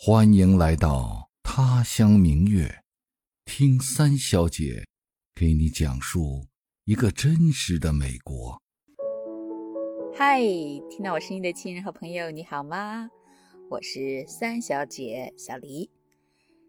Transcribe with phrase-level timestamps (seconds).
[0.00, 2.84] 欢迎来到他乡明月，
[3.44, 4.84] 听三小姐
[5.34, 6.46] 给你讲述
[6.84, 8.62] 一个真实的美国。
[10.14, 10.40] 嗨，
[10.88, 13.10] 听到我声音的亲人和朋友，你好吗？
[13.68, 15.90] 我是三小姐小黎。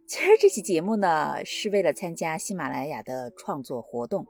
[0.08, 4.26] 今儿这期节目呢，是为了参加喜马拉雅的创作活动，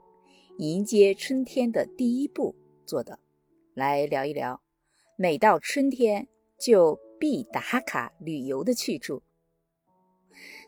[0.58, 2.54] 迎接春天的第一步
[2.84, 3.18] 做的，
[3.72, 4.60] 来聊一聊，
[5.16, 6.28] 每到春天
[6.60, 7.00] 就。
[7.20, 9.22] 必打卡旅游的去处，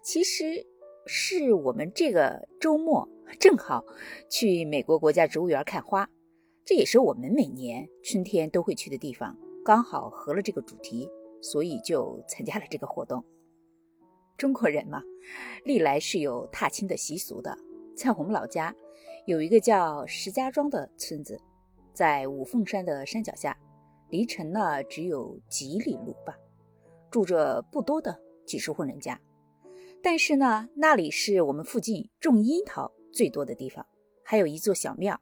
[0.04, 0.66] 其实
[1.06, 3.08] 是我们这个周末
[3.40, 3.82] 正好
[4.28, 6.06] 去美国国家植物园看花，
[6.66, 9.34] 这也是我们每年春天都会去的地方，
[9.64, 11.08] 刚好合了这个主题，
[11.40, 13.24] 所以就参加了这个活动。
[14.36, 15.02] 中国人嘛，
[15.64, 17.56] 历来是有踏青的习俗的，
[17.96, 18.74] 在我们老家
[19.24, 21.40] 有一个叫石家庄的村子，
[21.94, 23.56] 在五凤山的山脚下。
[24.12, 26.36] 离城呢只有几里路吧，
[27.10, 29.18] 住着不多的几十户人家，
[30.02, 33.86] 但是呢那里是我们附近种樱桃最多的地方，
[34.22, 35.18] 还有一座小庙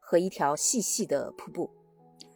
[0.00, 1.70] 和一条细细的瀑布，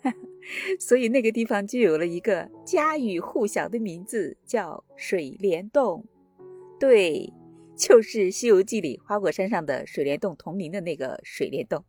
[0.78, 6.06] 所以那个地方就有了一个家喻户晓的名字，叫水帘洞。
[6.78, 7.33] 对，
[7.77, 11.84] 就是《西游记》里花果山上的水帘洞同名的那个水帘洞。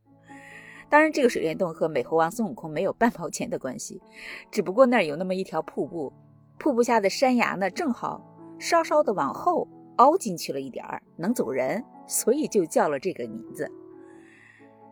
[0.89, 4.01] 当然，这个水帘洞和美猴王孙悟空没有半毛钱的关系，
[4.49, 6.13] 只不过那儿有那么一条瀑布，
[6.57, 8.25] 瀑布下的山崖呢，正好
[8.57, 13.69] 稍稍的往后凹进去了一点儿，能走人，所以就叫了这个名字。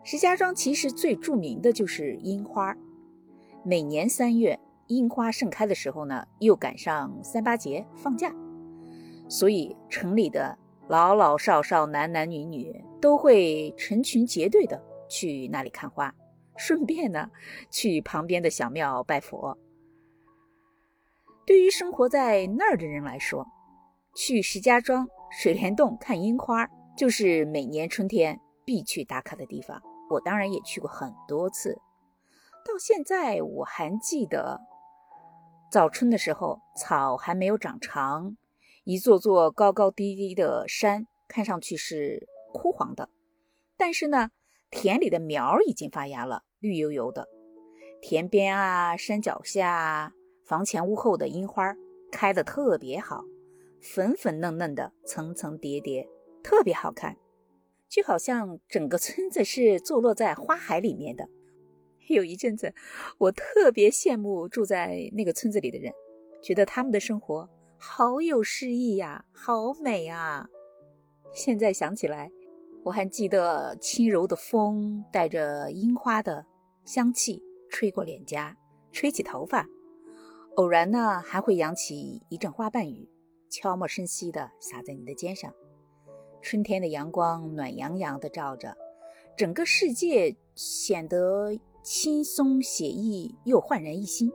[0.04, 2.76] 石家庄其实最著名的就是樱花，
[3.64, 8.32] 每年三月樱花盛开的时候呢，又赶上三八节放假，
[9.28, 10.58] 所以城里的
[10.88, 14.80] 老老少少、男男女女都会成群结队的。
[15.08, 16.14] 去那里看花，
[16.56, 17.30] 顺便呢
[17.70, 19.56] 去旁边的小庙拜佛。
[21.46, 23.46] 对于生活在那儿的人来说，
[24.16, 29.80] 去石家庄水帘洞看樱花就是每年春天必去打卡的地方。
[30.10, 31.74] 我当然也去过很多次，
[32.64, 34.60] 到现在我还记得，
[35.70, 38.36] 早春的时候草还没有长长，
[38.84, 43.08] 一座座高高低低的山看上去是枯黄的，
[43.76, 44.30] 但是呢。
[44.70, 47.28] 田里的苗已经发芽了，绿油油的。
[48.02, 50.12] 田边啊，山脚下，
[50.44, 51.74] 房前屋后的樱花
[52.12, 53.24] 开得特别好，
[53.80, 56.08] 粉粉嫩嫩的，层层叠叠，
[56.42, 57.16] 特别好看，
[57.88, 61.28] 就好像整个村子是坐落在花海里面的。
[62.08, 62.74] 有一阵子，
[63.18, 65.92] 我特别羡慕住在那个村子里的人，
[66.42, 67.48] 觉得他们的生活
[67.78, 70.48] 好有诗意呀，好美啊。
[71.32, 72.30] 现在想起来。
[72.86, 76.46] 我还记得轻柔的风带着樱花的
[76.84, 78.56] 香气吹过脸颊，
[78.92, 79.66] 吹起头发，
[80.54, 83.10] 偶然呢还会扬起一阵花瓣雨，
[83.50, 85.52] 悄没声息地洒在你的肩上。
[86.40, 88.76] 春天的阳光暖洋洋地照着，
[89.36, 94.30] 整个世界显得轻松写意又焕然一新，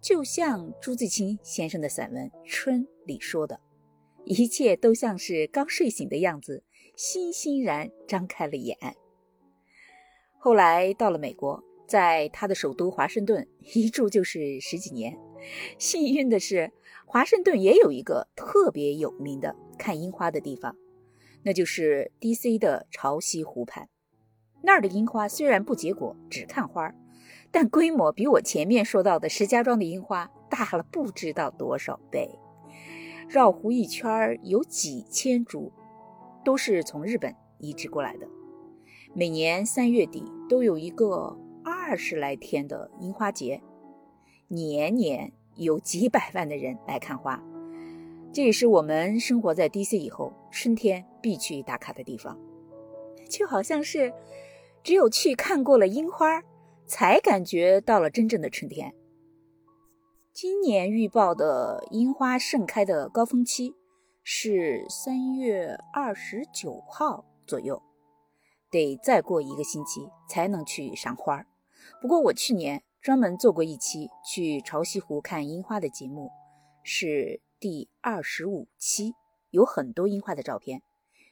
[0.00, 3.60] 就像朱自清先生的散文《春》里说的，
[4.24, 6.64] 一切都像是刚睡醒的样子。
[6.98, 8.76] 欣欣然张开了眼。
[10.36, 15.16] 后来到了美国，在他的首都华盛顿 一住就是十几年。
[15.78, 16.72] 幸运的是，
[17.06, 20.74] 华盛顿也有一个特别有名的看樱花的地方，
[21.44, 22.58] 那就是 D.C.
[22.58, 23.88] 的潮汐湖畔。
[24.62, 26.92] 那儿的樱花虽然不结果，只看花，
[27.52, 32.28] 但规模比我前面说到的石家庄的樱花大了不知道多少倍。
[33.28, 35.72] 绕湖一圈有几千株。
[36.48, 38.26] 都是从日本移植过来的。
[39.12, 43.60] 每年三月底都有一个二十来天的樱花节，
[44.48, 47.44] 年年有几百万的人来看花。
[48.32, 52.40] 这也是我们生活在 DC 以后春天必去打卡的地方。
[53.28, 54.10] 就好像是
[54.82, 56.42] 只有去看过了樱花，
[56.86, 58.94] 才感觉到了真正的春天。
[60.32, 63.74] 今年预报的樱花盛开的高峰期。
[64.30, 67.82] 是三月二十九号左右，
[68.70, 71.46] 得再过一个星期才能去赏花。
[72.02, 76.28] 不过我去年专门做过一期去潮汐湖看樱花的节目，
[76.82, 79.14] 是第二十五期，
[79.48, 80.82] 有很多樱花的照片。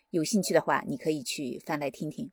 [0.08, 2.32] 有兴趣的话，你可以去翻来听听。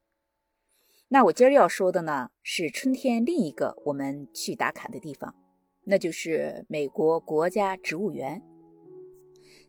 [1.10, 5.36] 那我今儿要说的呢，是春天另一个我们去打卡的地方，
[5.84, 8.42] 那就是美国国家植物园。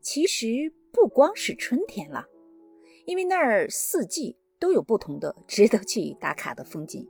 [0.00, 0.73] 其实。
[0.94, 2.26] 不光是春天了，
[3.05, 7.05] 因为那儿四季都有不同的 值得去打卡的风景。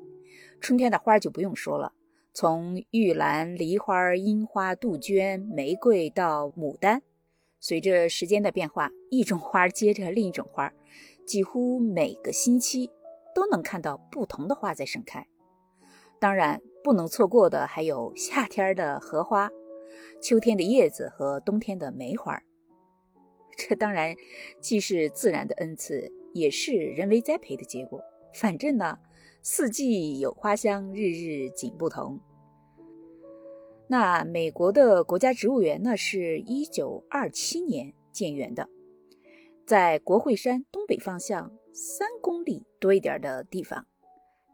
[0.59, 1.93] 春天的花就不用说了，
[2.33, 7.03] 从玉兰、梨花、樱花、杜鹃、玫瑰到牡丹，
[7.61, 10.73] 随着时间的变化，一种花接着另一种花，
[11.27, 12.91] 几乎每个星期
[13.35, 15.29] 都能看到不同的花在盛开。
[16.19, 19.51] 当然，不能错过的还有夏天的荷花、
[20.23, 22.43] 秋天的叶子和冬天的梅花。
[23.57, 24.15] 这当然
[24.61, 28.01] 既是自然的恩赐，也是人为栽培的结果。
[28.33, 28.99] 反正呢，
[29.43, 32.19] 四季有花香，日日景不同。
[33.87, 38.69] 那美国的国家植物园呢，是一九二七年建园的，
[39.67, 43.87] 在国会山东北方向三公里多一点的地方，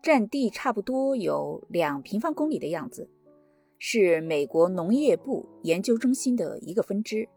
[0.02, 3.08] 占地差不多有两平方公里的样子，
[3.78, 7.28] 是美国农业部研究中心的一个分支，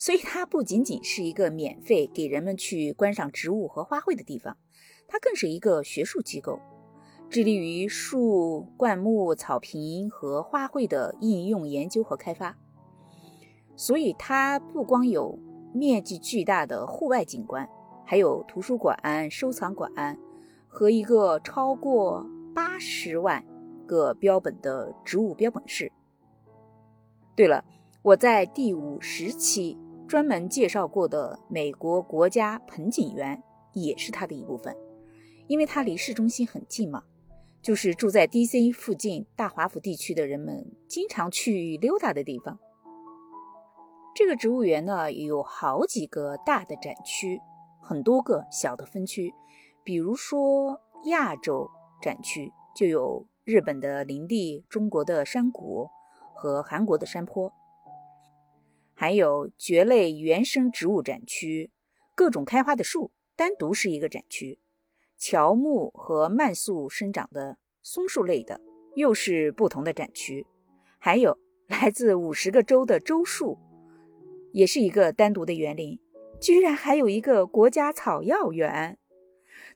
[0.00, 4.56] 所以它不仅仅是一个免费给人们去观赏植物和花卉的地方，
[5.06, 6.58] 它更是一个学术机构。
[7.28, 12.56] 致力于树、灌木、草坪和花卉的应用研究和开发，
[13.76, 15.38] 所以它不光有
[15.74, 17.68] 面积巨大的户外景观，
[18.06, 20.18] 还有图书馆、收藏馆
[20.66, 23.44] 和一个超过八十万
[23.86, 25.92] 个标本的植物标本室。
[27.36, 27.62] 对了，
[28.00, 29.78] 我在第五十期
[30.10, 33.40] 专门介绍过的美国国家盆景园
[33.74, 34.76] 也是它的一部分，
[35.46, 37.04] 因为它离市中心很近嘛。
[37.62, 38.72] 就是住在 D.C.
[38.72, 42.58] 附近大华府地区的人们经常去溜达的地方。
[44.12, 47.40] 这个植物园呢，有好几个大的展区，
[47.80, 49.32] 很多个小的分区。
[49.84, 51.70] 比如说亚洲
[52.02, 55.88] 展区就有日本的林地、中国的山谷
[56.34, 57.52] 和韩国的山坡，
[59.00, 61.70] 还有蕨类原生植物展区，
[62.14, 64.58] 各种开花的树单独是一个展区。
[65.16, 68.60] 乔木和慢速生长的松树类的，
[68.96, 70.46] 又是不同的展区。
[70.98, 73.56] 还有来自五十个州的州树，
[74.52, 75.98] 也是一个单独的园林。
[76.38, 78.98] 居然还有一个国家草药园。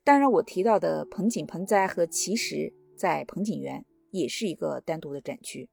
[0.04, 5.70] 当然，我提到的盆景盆栽和奇石在盆景园也是一个单独的展区。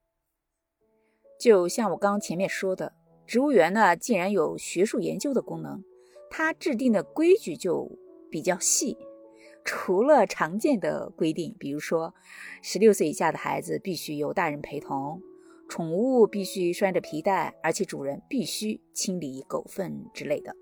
[1.38, 2.94] 就像我刚前面说的，
[3.32, 5.82] 植物园呢，竟然有学术研究的功能，
[6.30, 7.90] 它制定的规矩就
[8.30, 8.98] 比较细。
[9.64, 12.14] 除了常见的规定，比如说，
[12.62, 15.22] 十六岁以下的孩子必须由大人陪同，
[15.70, 20.54] 宠物必须拴着皮带，而且主人必须清理狗粪之类的。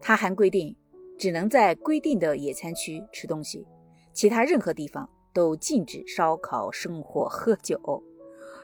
[0.00, 0.74] 它还规定，
[1.16, 3.64] 只能在规定的野餐区吃东西，
[4.12, 8.02] 其他任何地方都禁止烧烤、生火、喝酒，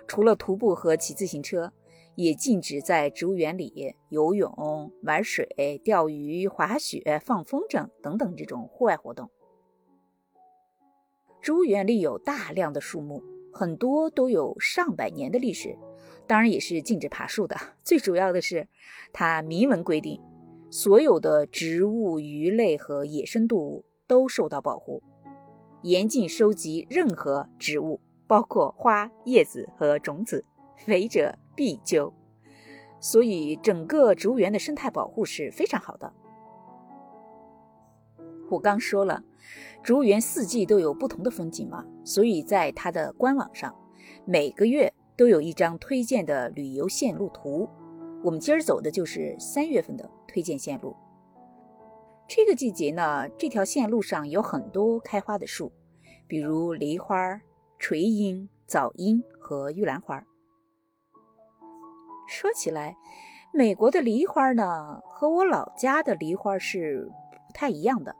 [0.08, 1.72] 除了徒步和骑自行车。
[2.14, 9.30] 也禁止在植物园里游泳、玩水、钓鱼、滑雪、放风筝等等这种户外活动。
[11.40, 13.22] 植物园里有大量的树木，
[13.52, 15.78] 很多都有上百年的历史，
[16.26, 17.56] 当然也是禁止爬树的。
[17.84, 18.66] 最主要的是，
[19.12, 20.20] 它明文规定，
[20.70, 25.02] 所有的植物、鱼类和野生动物都受到保护，
[25.82, 30.44] 严禁收集任何植物，包括花、叶子和种子。
[30.88, 31.38] 违者。
[31.58, 32.14] 必究，
[33.00, 36.12] 所以整个植物园的生态保护是非常好的。
[38.48, 39.24] 我刚说了，
[39.82, 43.74] 植物园四季都有不同的风景嘛，所以在它的官网上，
[44.24, 47.68] 每个月都有一张推荐的旅游线路图。
[48.22, 50.94] 我们今儿走的就是三月份的推荐线路。
[52.28, 55.72] 这个季节呢，这条线路上有很多开花的树，
[56.28, 57.40] 比如梨花、
[57.80, 60.24] 垂樱、早樱和玉兰花。
[62.28, 62.94] 说起来，
[63.54, 67.10] 美国的梨花呢，和我老家的梨花是
[67.46, 68.14] 不太一样的。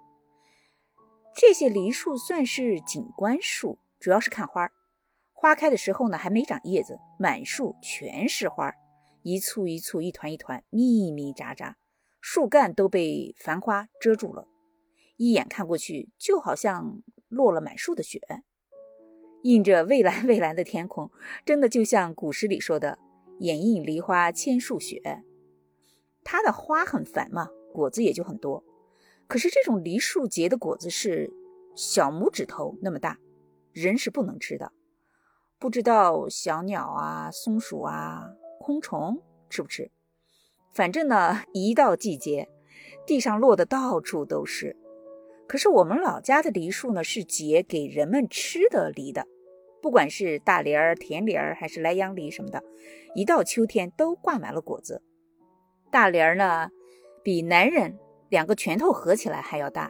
[1.37, 4.73] 这些梨树算是景观树，主要是看花儿。
[5.33, 8.75] 花开的时候呢，还没长叶子，满树全是花儿，
[9.23, 11.75] 一簇一簇，一团一团，密密匝匝，
[12.21, 14.49] 树干都被繁花遮住了，
[15.17, 18.21] 一眼看过去，就好像落了满树的雪，
[19.43, 21.11] 映着蔚蓝蔚蓝的天空，
[21.45, 22.99] 真的就像古诗里说的。
[23.39, 25.25] 掩映梨花千树雪，
[26.25, 28.65] 它的花很繁嘛，果子也就很多。
[29.27, 31.31] 可是这种梨树结的果子是
[31.77, 33.19] 小拇指头那么大，
[33.73, 34.73] 人是不能吃的。
[35.59, 38.31] 不知道小鸟啊、松鼠啊、
[38.61, 39.91] 昆虫吃不吃？
[40.73, 42.49] 反正呢，一到季节，
[43.07, 44.77] 地上落的到处都是。
[45.47, 49.27] 可是我们老家的梨树呢，是结给人们吃的梨的。
[49.81, 52.63] 不管是大梨儿、甜梨儿，还是莱阳梨什么的，
[53.15, 55.03] 一到秋天都挂满了果子。
[55.91, 56.71] 大梨儿呢，
[57.23, 59.89] 比男人两个拳头合起来还要大；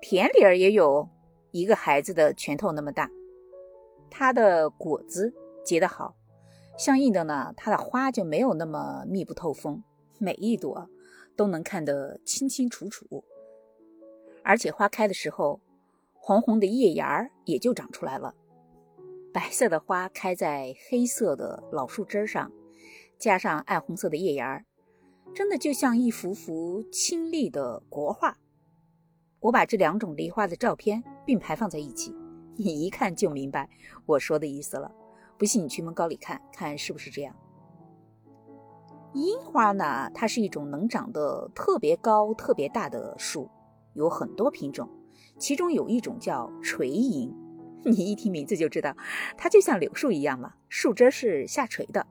[0.00, 1.08] 甜梨儿也有
[1.50, 3.10] 一个孩子的拳头那么大。
[4.10, 5.32] 它的果子
[5.64, 6.16] 结得好，
[6.76, 9.84] 相应的呢，它的花就没有那么密不透风，
[10.18, 10.88] 每一朵
[11.36, 13.22] 都能看得清清楚楚。
[14.42, 15.60] 而且花开的时候，
[16.14, 18.34] 红红的叶芽儿也就长出来了。
[19.32, 22.50] 白色的花开在黑色的老树枝上，
[23.16, 24.64] 加上暗红色的叶芽儿，
[25.32, 28.36] 真的就像一幅幅清丽的国画。
[29.38, 32.12] 我把这两种梨花的照片并排放在一起，
[32.56, 33.68] 你 一看就明白
[34.04, 34.90] 我说的意思了。
[35.38, 37.34] 不信你去蒙高里看看是不是这样。
[39.14, 43.48] 樱花呢，它是一种能长得特别高、特别大的树，
[43.94, 44.88] 有很多品种，
[45.38, 47.32] 其中有一种叫垂樱。
[47.84, 48.96] 你一听名字就知道，
[49.36, 52.06] 它就像柳树一样嘛，树枝是下垂的。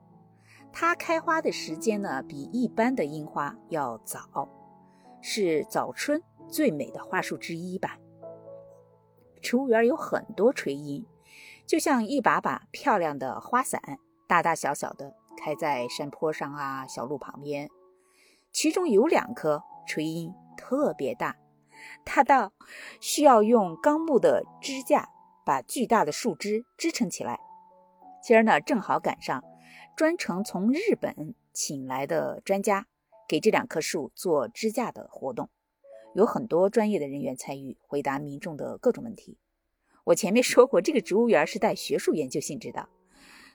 [0.72, 4.48] 它开花的时间呢，比一般的樱花要早，
[5.22, 7.98] 是早春最美的花树之一吧。
[9.42, 11.06] 植物园有很多垂樱，
[11.66, 13.82] 就像一把把漂亮的花伞，
[14.28, 17.70] 大大小小的，开在山坡上啊，小路旁边。
[18.52, 21.38] 其中有两棵垂樱特别大，
[22.04, 22.52] 大到
[23.00, 25.10] 需要用钢木的支架。
[25.50, 27.40] 把巨大的树枝支撑起来。
[28.22, 29.44] 今儿呢，正好赶上
[29.98, 32.86] 专程从日本请来的专家
[33.28, 35.50] 给这两棵树做支架的活动，
[36.14, 39.40] 有很多专业的人员参与，回答民众的各种问题。
[40.04, 42.88] 我前面说过，这个植物园是带学术研究性质的，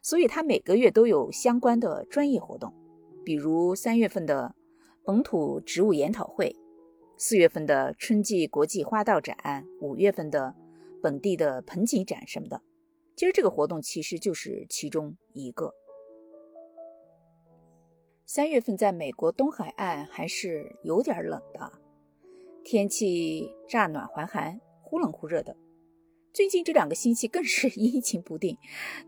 [0.02, 2.74] 所以它每个月都有相关的专业活动，
[3.24, 4.56] 比如三月份的
[5.04, 6.56] 本土植物研讨会，
[7.16, 10.56] 四月份的春季国际花道展，五月份的。
[11.04, 12.62] 本地的盆景展什么的，
[13.14, 15.74] 其实这个活动其实就是其中一个。
[18.24, 21.70] 三月份在美国东海岸还是有点冷的，
[22.64, 25.54] 天气乍暖还寒，忽冷忽热的。
[26.32, 28.56] 最近这两个星期更是 阴晴不定，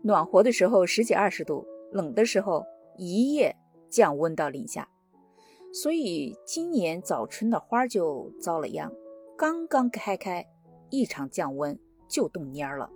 [0.03, 2.63] 暖和的时候十几二十度，冷的时候
[2.95, 3.55] 一夜
[3.89, 4.87] 降温到零下。
[5.73, 8.93] 所以今年早春的花就遭了殃，
[9.35, 10.45] 刚刚开开，
[10.91, 11.75] 一场降温。
[12.07, 12.89] 就冻蔫了，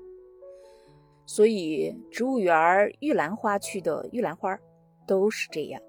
[1.26, 4.60] 所以植物园玉兰花区的玉兰花
[5.06, 5.82] 都是这样。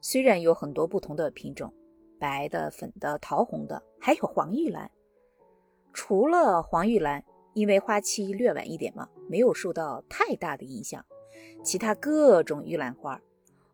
[0.00, 1.72] 虽然有很多不同的品种，
[2.18, 4.90] 白的、粉的、桃红的，还有黄玉兰。
[5.92, 11.04] 除了黄玉兰，因为花期略晚一点嘛，没有受到太大的影响。
[11.62, 13.20] 其他各种玉兰花，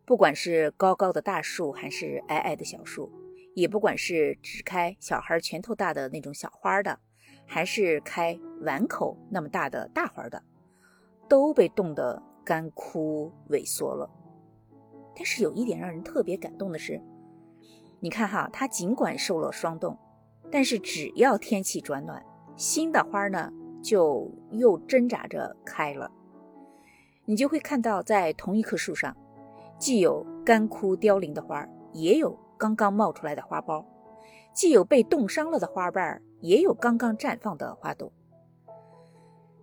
[0.03, 3.09] 不管是高高的大树，还是矮矮的小树，
[3.53, 6.99] 也不管是只开小孩拳头大的那种小花的。
[7.47, 10.43] 还是开碗口那么大的大花的，
[11.27, 14.09] 都被冻得干枯萎缩了。
[15.15, 17.01] 但是有一点让人特别感动的是，
[17.99, 19.97] 你看哈，它尽管受了霜冻，
[20.51, 22.23] 但是只要天气转暖，
[22.55, 23.51] 新的花呢
[23.81, 26.11] 就又挣扎着开了。
[27.25, 29.17] 你就会看到，在同一棵树上，
[29.79, 33.83] 既有干枯凋零的花，也有刚刚冒出来的花苞，
[34.57, 36.23] 既有被冻伤了的花瓣。
[36.39, 38.13] 也有刚刚绽放的花朵，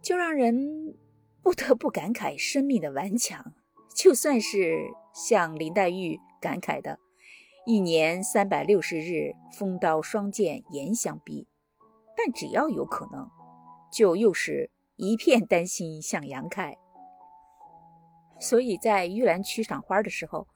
[0.02, 0.96] 就让人
[1.40, 3.54] 不得不感慨生命的顽强。
[3.94, 6.98] 就算是像林黛玉感慨的
[7.64, 11.46] “一年三百六十日，风刀霜剑严相逼”，
[12.18, 13.30] 但只要有可能，
[13.92, 16.76] 就又是一片丹心向阳开。
[18.40, 20.48] 所以在玉兰区赏花的时候，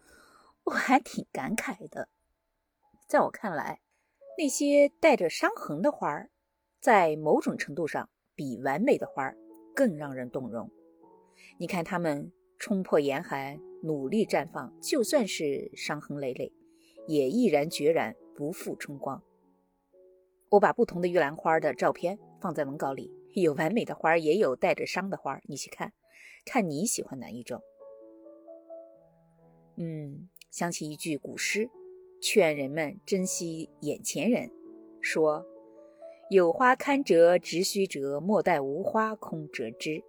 [0.65, 2.09] 我还挺感慨的。
[3.07, 3.79] 在我看来。
[4.39, 6.31] 那些带着伤痕的花儿，
[6.81, 9.37] 在某种程度上比完美的花儿
[9.75, 10.71] 更让人动容。
[11.59, 16.53] 你看，它们冲破严寒，努力绽放，就算是伤痕累累，
[17.09, 19.21] 也毅然决然，不负春光。
[20.51, 25.93] 我把不同的玉兰花的照片放在文稿里，有完美的花儿，也有带着伤的花儿，你去看，
[26.45, 27.61] 看你喜欢哪一种。
[29.75, 31.69] 嗯，想起一句古诗。
[32.21, 34.51] 劝人们珍惜眼前人，
[35.01, 35.47] 说
[36.31, 40.03] ：“有花堪折直须折，莫待无花空折枝。”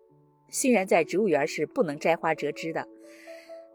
[0.52, 2.88] 虽然在植物园是不能摘花折枝的，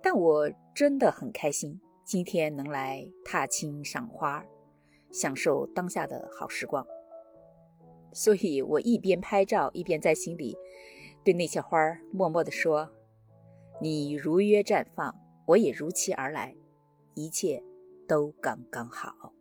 [0.02, 4.44] 但我真的很开心，今天能来踏青赏花，
[5.12, 6.84] 享受当下的好时光。
[8.12, 10.56] 所以我一边拍照，一边在心里
[11.24, 12.90] 对那些花儿默默地说
[13.80, 15.14] ：“你如约绽放，
[15.46, 16.56] 我也如期而来，
[17.14, 17.62] 一切。”
[18.06, 19.32] 都刚刚好。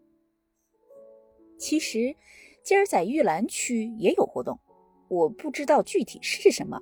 [1.58, 2.16] 其实
[2.64, 4.60] 今儿在玉兰区也有活动，
[5.08, 6.80] 我不知道具体是什么，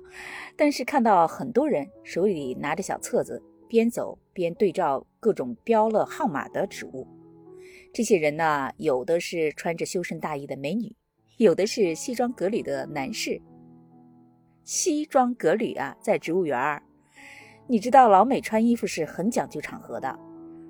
[0.56, 7.06] 但是看到很多人手里拿着小册子，边走边对照各种标了号码的植物。
[7.92, 10.96] 这些人呢，有的是穿着修身大衣的美女，
[11.36, 13.40] 有的是西装革履的男士。
[14.64, 16.82] 西装革履啊，在植物园儿，
[17.66, 20.18] 你知道老美穿衣服是很讲究场合的。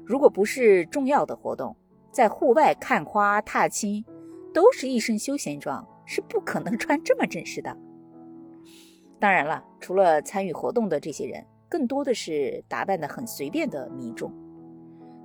[0.04, 1.76] 如果不是重要的活动，
[2.10, 4.04] 在户外看花、踏青，
[4.52, 7.76] 都是一身休闲装，是不可能穿这么正式的。
[9.18, 14.32] 当然了，除了参与活动的这些人，更多的是打扮的很随便的民众。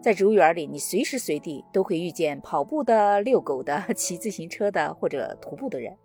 [0.01, 5.98] 在植物园里，你随时随地都会遇见跑步的、遛狗的、骑自行车的或者徒步的人。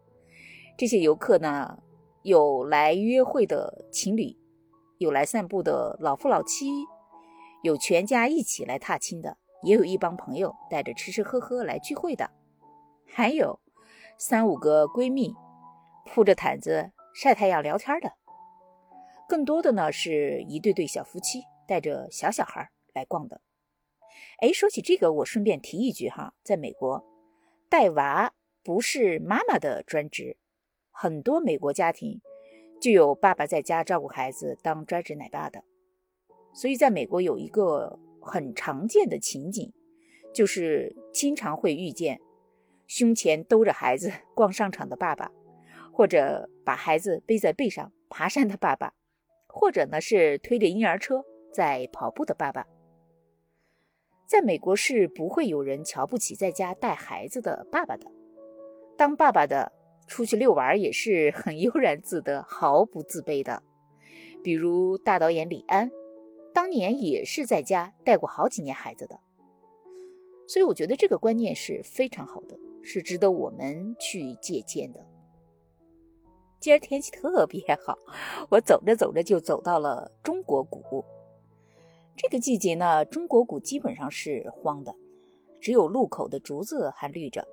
[0.79, 1.79] 这些游客呢，
[2.23, 4.35] 有来约会的情侣，
[4.97, 6.87] 有来散步的老夫老妻，
[7.63, 9.39] 有全家一起来踏青的。
[9.65, 12.29] 也有一帮朋友带着吃吃喝喝来聚会的，
[13.07, 13.61] 还有
[14.19, 15.33] 三五个闺蜜
[16.05, 18.13] 铺着毯子晒太阳聊天的，
[19.29, 23.41] 更多的呢是一对对小夫妻带着小小孩来逛的。
[24.41, 27.05] 哎，说起这个，我顺便提一句哈，在美国
[27.69, 30.37] 带娃不是妈妈的专职，
[30.91, 32.21] 很多美国家庭
[32.81, 35.63] 就有爸爸在家照顾孩子当专职奶爸的，
[36.53, 37.99] 所以在美国有一个。
[38.25, 39.73] 很常见的情景，
[40.33, 42.21] 就是经常会遇见
[42.87, 45.33] 胸前兜着孩子逛商场的爸爸，
[45.93, 48.95] 或者把孩子背在背上爬山的爸爸，
[49.49, 52.65] 或者呢是推着婴儿车在跑步的爸爸。
[54.25, 58.07] 在美国是不会有人瞧不起在家带孩子的爸爸的，
[58.97, 59.73] 当爸爸的
[60.07, 63.65] 出去遛玩也是很 悠然自得、毫不自卑的。
[64.45, 65.91] 比如大导演李安。
[66.55, 69.19] 当年也是在家带过好几年孩子的，
[70.47, 75.05] 所以我觉得这个观念是非常好的，是值得我们去借鉴的。
[76.61, 77.99] 今儿天气特别好，
[78.51, 81.05] 我走着走着就走到了中国谷。
[82.17, 84.95] 这个季节呢，中国谷基本上是荒的，
[85.61, 87.49] 只有路口的竹子还绿着，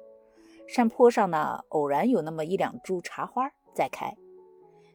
[0.68, 4.15] 山坡上呢偶然有那么一两株茶花在开，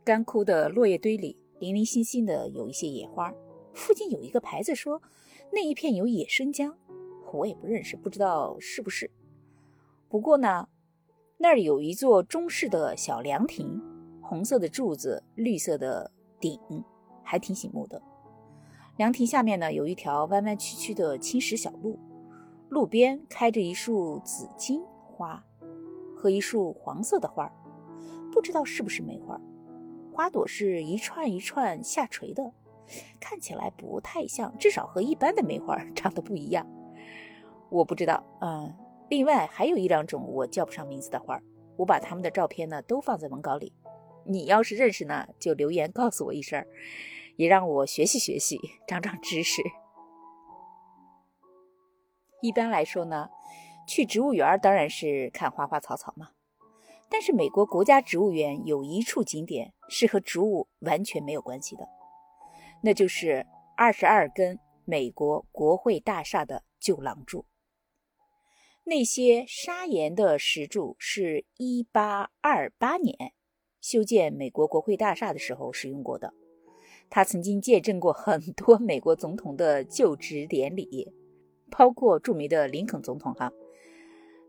[0.05, 3.33] 干枯的落叶堆里零零星星的有一些野花。
[3.75, 5.02] 附近有一个牌子说，
[5.52, 6.76] 那一片有野生姜，
[7.33, 9.11] 我也不认识，不知道是不是。
[10.09, 10.68] 不过呢，
[11.38, 13.83] 那儿有一座中式的小凉亭，
[14.22, 16.59] 红色的柱子，绿色的顶，
[17.22, 18.01] 还挺醒目的。
[18.96, 21.99] 凉亭下面呢，有一条弯弯曲曲的青石小路，
[22.68, 25.44] 路边开着一束紫荆花
[26.16, 27.53] 和一束黄色的花，
[28.31, 29.40] 不知道是不是梅花，
[30.12, 32.53] 花朵是一串一串下垂的。
[33.20, 36.66] 看起来不太像，至少和一般的梅花 长得不一样。
[37.70, 38.75] 我不知道，嗯，
[39.09, 41.40] 另外还有一两种我叫不上名字的花，
[41.77, 43.73] 我把它们的照片呢都放在文稿里。
[44.27, 46.64] 你要是认识呢，就留言告诉我一声，
[47.37, 49.62] 也让我学习学习，长长知识。
[52.40, 53.31] 一般来说呢，
[53.88, 56.31] 去植物园当然是看花花草草嘛。
[57.11, 61.88] 但是美国国家植物园有一处景点是和植物完全没有关系的。
[62.85, 63.47] 那就是
[63.79, 67.47] 二十二根美国国会大厦的旧廊柱。
[68.85, 73.33] 那些砂岩的石柱是一八二八年
[73.81, 76.35] 修建美国国会大厦的时候使用过的。
[77.09, 81.11] 他曾经见证过很多美国总统的就职典礼，
[81.70, 83.51] 包括著名的林肯总统哈。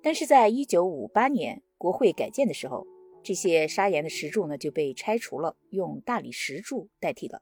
[0.03, 2.85] 但是在一九五八年国会改建的时候，
[3.23, 7.41] 这些砂岩的石柱呢就被拆除了，用大理石柱代替了。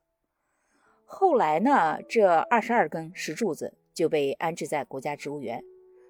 [1.15, 5.63] 后来呢，这二十二根石柱子就被安置在国家植物园，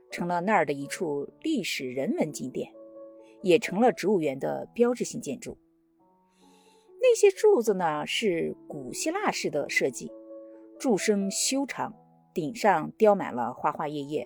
[0.09, 2.71] 成了那儿的一处历史人文景点，
[3.41, 5.57] 也成了植物园的标志性建筑。
[7.01, 10.09] 那些柱子呢，是古希腊式的设计，
[10.79, 11.93] 柱身修长，
[12.33, 14.25] 顶上雕满了花花叶叶，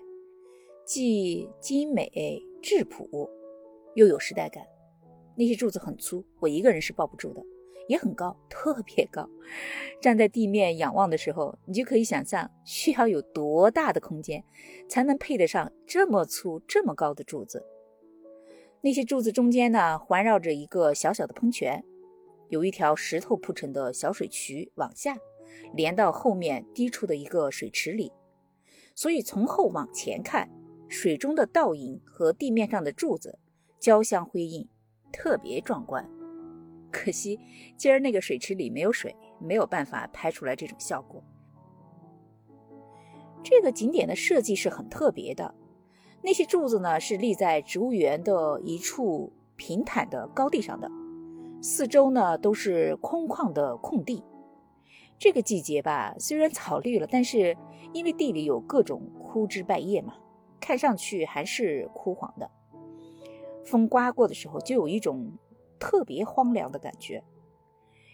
[0.86, 3.28] 既精美质朴，
[3.96, 4.64] 又有时代感。
[5.36, 7.44] 那些柱子很粗，我一个人是抱不住的。
[7.88, 9.28] 也很高，特别高。
[10.00, 14.44] 站在地面仰望的时候，你就可以想象需要有多大的空间，
[14.88, 17.66] 才能配得上这么粗、这么高的柱子。
[18.80, 21.84] 那些柱子中间呢，环绕着一个小小的喷泉，
[22.48, 25.16] 有一条石头铺成的小水渠往下，
[25.74, 28.12] 连到后面低处的一个水池里。
[28.94, 30.48] 所以从后往前看，
[30.88, 33.38] 水中的倒影和地面上的柱子
[33.80, 34.68] 交相辉映，
[35.10, 36.17] 特别壮观。
[36.90, 37.38] 可惜
[37.76, 41.22] 今儿那个水池里没有水，没有办法拍出来这种效果。
[43.42, 45.54] 这个景点的设计是很特别的，
[46.22, 50.90] 那些柱子呢是立在植物园的一处平坦的高地上的，
[51.62, 54.24] 四周呢都是空旷的空地。
[55.18, 57.56] 这个季节吧，虽然草绿了，但是
[57.92, 60.14] 因为地里有各种枯枝败叶嘛，
[60.58, 62.50] 看上去还是枯黄的。
[63.64, 65.32] 风刮过的时候，就有一种。
[65.78, 67.22] 特别荒凉的感觉，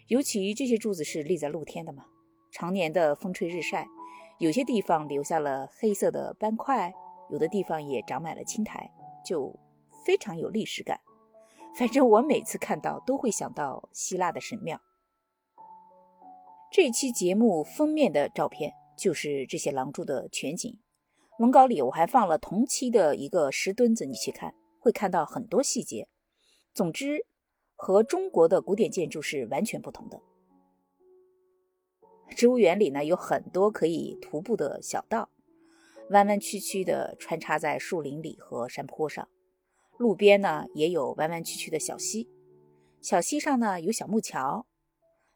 [0.09, 2.05] 尤其这些柱子是立在露天的嘛，
[2.51, 3.87] 常年的风吹日晒，
[4.39, 6.93] 有些地方留下了黑色的斑块，
[7.31, 8.91] 有的地方也长满了青苔，
[9.25, 9.59] 就
[10.05, 11.01] 非常有历史感。
[11.77, 14.81] 反正我每次看到都会想到希腊的神庙。
[16.71, 20.79] 这期节目封面的照片就是这些廊柱的全景。
[21.41, 26.09] 文稿里我还放了同期的一个石墩子，你去看会看到很多细节。
[26.73, 27.27] 总之，
[27.75, 30.21] 和中国的古典建筑是完全不同的。
[32.31, 35.29] 植物园里呢有很多可以徒步的小道，
[36.11, 39.29] 弯弯曲曲的穿插在树林里和山坡上。
[39.97, 42.29] 路边呢也有弯弯曲曲的小溪，
[43.01, 44.67] 小溪上呢有小木桥，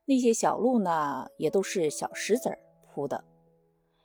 [0.07, 2.59] 那些小路呢也都是小石子儿
[2.93, 3.25] 铺的。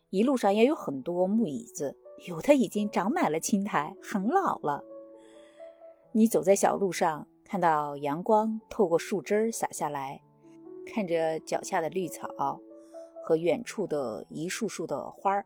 [0.10, 4.84] 一路上也有很多木椅子，有的已经长满了青苔，很老了。
[6.12, 10.20] 你走在小路上，看到阳光透过树枝洒下来，
[10.88, 12.60] 看着脚下的绿草
[13.24, 15.46] 和远处的一束束的花儿，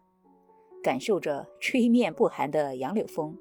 [0.82, 3.38] 感受着吹面不寒的杨柳风，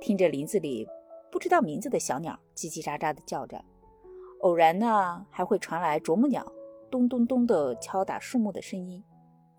[0.00, 0.88] 听着林子里
[1.30, 3.64] 不知道名字的小鸟叽叽喳喳的叫着，
[4.40, 6.52] 偶然呢还会传来啄木鸟
[6.90, 9.04] 咚咚咚的敲打树木的声音。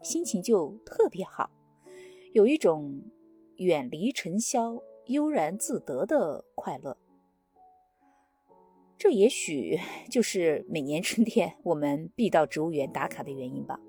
[0.03, 1.49] 心情就特别好，
[2.33, 3.01] 有一种
[3.55, 6.97] 远离尘嚣、悠然自得的快乐。
[9.01, 9.79] 这也许
[10.11, 13.79] 就是每年春天我们必到植物园打卡的原因吧。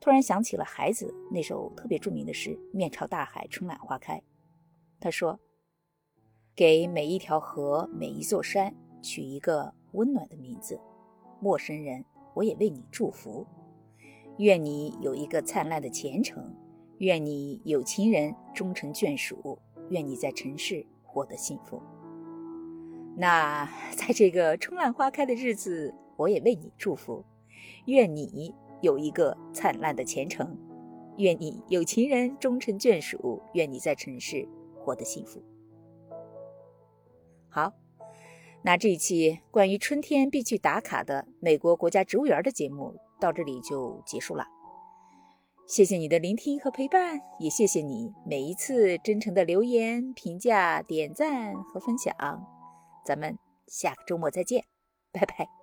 [0.00, 4.16] 突然想起了孩子那首特别著名的诗《面朝大海，春暖花开》。
[4.98, 5.38] 他说
[6.56, 10.80] ：“给每一条河、每一座山取一个温暖的名字，
[11.40, 13.46] 陌生人，我也为你祝福。”
[14.38, 16.52] 愿你有一个灿烂的前程，
[16.98, 21.80] 愿你有情人终成眷属，愿你在城市获得幸福。
[23.20, 27.24] 那在这个春暖花开的日子，我也为你祝福，
[27.86, 30.56] 愿你有一个灿烂的前程，
[31.16, 35.42] 愿你有情人终成眷属，愿你在城市活得幸福。
[37.48, 37.72] 好，
[38.62, 42.94] 那这一期关于春天必去打卡的美国国家植物园的节目。
[43.20, 44.46] 到这里就结束了，
[45.66, 52.14] 谢谢你的聆听和陪伴，也谢谢你每一次真诚的留言、评价、点赞和分享。
[53.08, 54.66] 咱们下个周末再见，
[55.12, 55.57] 拜拜。